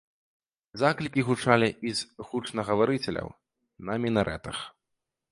[0.81, 3.27] Заклікі гучалі і з гучнагаварыцеляў
[3.91, 4.57] на мінарэтах.